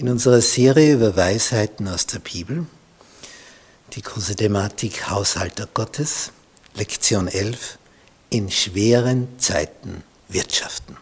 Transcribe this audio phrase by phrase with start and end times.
[0.00, 2.64] In unserer Serie über Weisheiten aus der Bibel,
[3.92, 6.32] die große Thematik Haushalter Gottes,
[6.74, 7.76] Lektion 11,
[8.30, 10.96] in schweren Zeiten wirtschaften.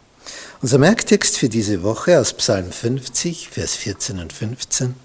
[0.63, 4.97] Unser Merktext für diese Woche aus Psalm 50, Vers 14 und 15.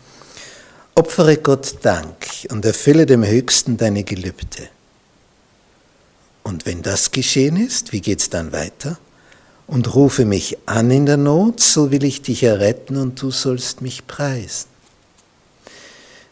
[0.95, 4.69] Opfere Gott Dank und erfülle dem Höchsten deine Gelübde.
[6.41, 8.97] Und wenn das geschehen ist, wie geht es dann weiter?
[9.67, 13.81] Und rufe mich an in der Not, so will ich dich erretten und du sollst
[13.81, 14.67] mich preisen.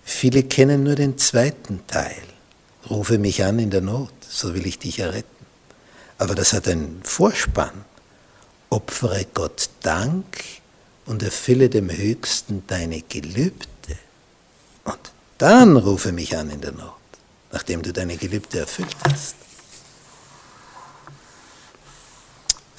[0.04, 2.22] Viele kennen nur den zweiten Teil.
[2.90, 5.46] Rufe mich an in der Not, so will ich dich erretten.
[6.18, 7.86] Aber das hat einen Vorspann.
[8.70, 10.44] Opfere Gott Dank
[11.06, 13.98] und erfülle dem Höchsten deine Gelübde.
[14.84, 16.94] Und dann rufe mich an in der Not,
[17.52, 19.36] nachdem du deine Gelübde erfüllt hast.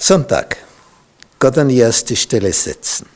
[0.05, 0.57] Sonntag.
[1.39, 3.07] Gott an die erste Stelle setzen.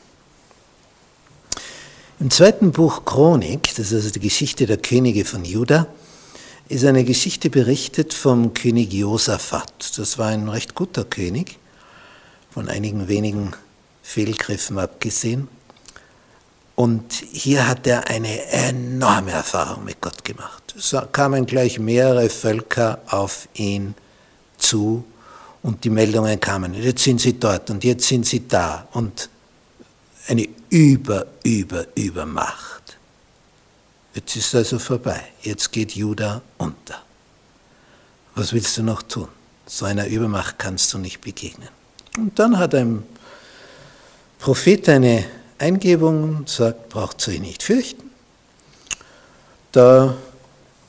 [2.18, 5.86] Im zweiten Buch Chronik, das ist also die Geschichte der Könige von Juda,
[6.70, 9.98] ist eine Geschichte berichtet vom König Josaphat.
[9.98, 11.58] Das war ein recht guter König,
[12.50, 13.52] von einigen wenigen
[14.02, 15.48] Fehlgriffen abgesehen.
[16.74, 20.74] Und hier hat er eine enorme Erfahrung mit Gott gemacht.
[20.74, 23.94] Es kamen gleich mehrere Völker auf ihn
[24.56, 25.04] zu
[25.68, 29.28] und die Meldungen kamen, jetzt sind sie dort und jetzt sind sie da und
[30.26, 32.96] eine Über, Über, Übermacht.
[34.14, 37.02] Jetzt ist also vorbei, jetzt geht Juda unter.
[38.34, 39.28] Was willst du noch tun?
[39.66, 41.68] So einer Übermacht kannst du nicht begegnen.
[42.16, 43.02] Und dann hat ein
[44.38, 45.26] Prophet eine
[45.58, 48.10] Eingebung und sagt, braucht euch nicht fürchten.
[49.72, 50.16] Da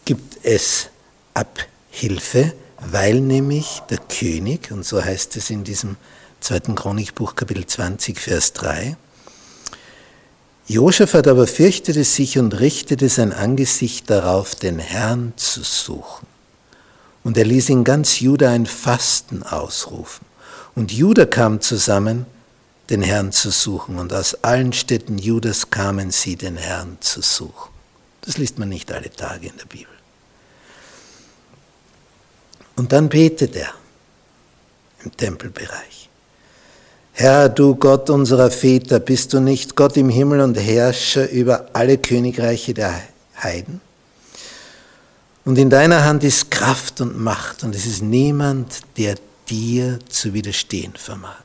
[0.06, 0.88] gibt es
[1.34, 5.98] Abhilfe weil nämlich der König, und so heißt es in diesem
[6.40, 8.96] zweiten Chronikbuch Kapitel 20, Vers 3,
[10.68, 16.28] Josaphat aber fürchtete sich und richtete sein Angesicht darauf, den Herrn zu suchen.
[17.24, 20.26] Und er ließ in ganz Juda ein Fasten ausrufen.
[20.76, 22.28] Und Juda kam zusammen,
[22.90, 23.98] den Herrn zu suchen.
[23.98, 27.72] Und aus allen Städten Judas kamen sie, den Herrn zu suchen.
[28.22, 29.99] Das liest man nicht alle Tage in der Bibel.
[32.80, 33.74] Und dann betet er
[35.04, 36.10] im Tempelbereich.
[37.12, 41.98] Herr, du Gott unserer Väter, bist du nicht Gott im Himmel und Herrscher über alle
[41.98, 43.02] Königreiche der
[43.36, 43.82] Heiden?
[45.44, 49.16] Und in deiner Hand ist Kraft und Macht und es ist niemand, der
[49.50, 51.44] dir zu widerstehen vermag.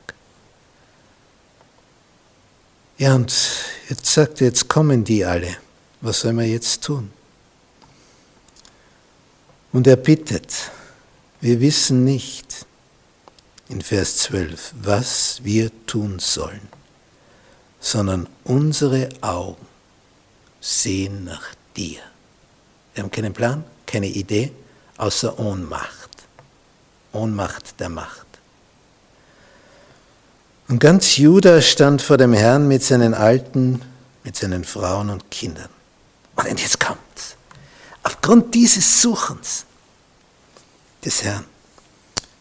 [2.97, 3.35] Ja, und
[3.89, 5.57] jetzt sagt er, jetzt kommen die alle.
[5.99, 7.11] Was sollen wir jetzt tun?
[9.73, 10.71] Und er bittet,
[11.45, 12.65] wir wissen nicht
[13.69, 16.67] in Vers 12, was wir tun sollen,
[17.79, 19.63] sondern unsere Augen
[20.59, 21.45] sehen nach
[21.77, 21.99] dir.
[22.95, 24.53] Wir haben keinen Plan, keine Idee,
[24.97, 26.09] außer Ohnmacht.
[27.13, 28.25] Ohnmacht der Macht.
[30.67, 33.83] Und ganz Juda stand vor dem Herrn mit seinen Alten,
[34.23, 35.69] mit seinen Frauen und Kindern.
[36.37, 37.35] Und jetzt kommt's.
[38.01, 39.67] Aufgrund dieses Suchens
[41.05, 41.45] des Herrn.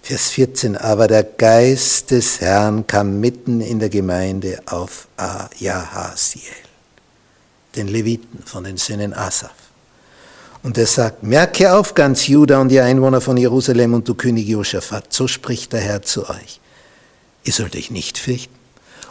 [0.02, 5.08] Vers 14, aber der Geist des Herrn kam mitten in der Gemeinde auf
[5.58, 6.43] Jahasiel,
[7.75, 9.55] den Leviten von den Söhnen Asaf.
[10.62, 14.46] Und er sagt, merke auf ganz Juda und ihr Einwohner von Jerusalem und du König
[14.46, 16.60] Josaphat, so spricht der Herr zu euch.
[17.44, 18.55] Ihr sollt euch nicht fürchten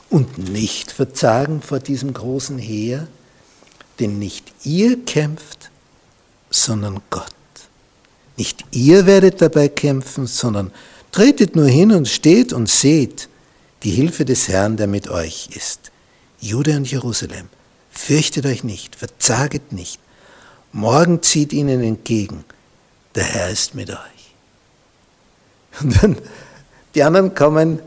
[0.10, 3.08] und nicht verzagen vor diesem großen Heer,
[4.00, 5.72] denn nicht ihr kämpft,
[6.52, 7.34] sondern Gott.
[8.38, 10.72] Nicht ihr werdet dabei kämpfen, sondern
[11.12, 13.30] tretet nur hin und steht und seht
[13.84, 15.92] die Hilfe des Herrn, der mit euch ist.
[16.40, 17.48] Jude und Jerusalem,
[17.94, 20.00] Fürchtet euch nicht, verzaget nicht.
[20.72, 22.44] Morgen zieht ihnen entgegen,
[23.14, 23.98] der Herr ist mit euch.
[25.80, 26.18] Und dann,
[26.96, 27.80] die anderen kommen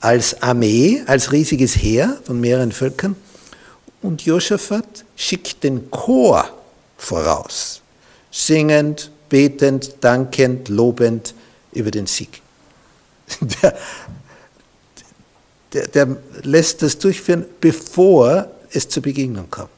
[0.00, 3.14] als Armee, als riesiges Heer von mehreren Völkern
[4.02, 6.50] und Josaphat schickt den Chor
[6.98, 7.80] voraus,
[8.32, 11.34] singend, betend, dankend, lobend
[11.72, 12.42] über den Sieg.
[13.40, 13.74] Der,
[15.72, 19.70] der, der lässt das durchführen, bevor es zur Begegnung kommt.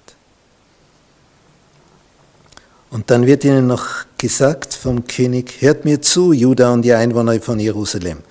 [2.91, 3.87] Und dann wird ihnen noch
[4.19, 8.25] gesagt vom König, hört mir zu, Juda und ihr Einwohner von Jerusalem.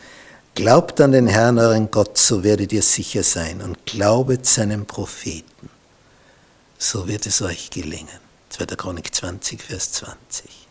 [0.55, 5.69] Glaubt an den Herrn, euren Gott, so werdet ihr sicher sein und glaubet seinem Propheten.
[6.77, 8.19] So wird es euch gelingen.
[8.49, 8.65] 2.
[8.75, 10.62] Chronik 20, Vers 20.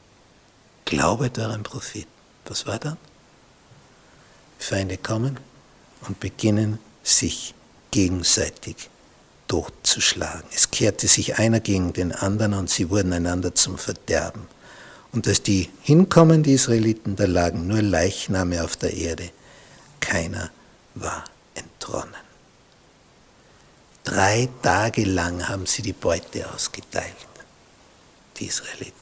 [0.93, 2.11] Glaubet euren Propheten.
[2.45, 2.99] Was war dann?
[4.59, 5.39] Feinde kommen
[6.07, 7.55] und beginnen sich
[7.91, 8.91] gegenseitig
[9.49, 10.45] totzuschlagen.
[10.55, 14.43] Es kehrte sich einer gegen den anderen und sie wurden einander zum Verderben.
[15.13, 19.31] Und als die hinkommen, die Israeliten, da lagen nur Leichname auf der Erde.
[19.99, 20.51] Keiner
[20.95, 21.25] war
[21.55, 22.13] entronnen.
[24.05, 27.17] Drei Tage lang haben sie die Beute ausgeteilt,
[28.37, 29.02] die Israeliten.